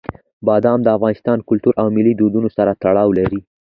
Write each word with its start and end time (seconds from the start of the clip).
بادام 0.47 0.79
د 0.83 0.87
افغان 0.97 1.39
کلتور 1.49 1.73
او 1.81 1.87
ملي 1.95 2.13
دودونو 2.19 2.47
سره 2.57 2.77
تړاو 2.83 3.09
لري. 3.19 3.39